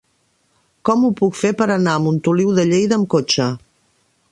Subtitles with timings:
[0.89, 3.49] Com ho puc fer per anar a Montoliu de Lleida amb cotxe?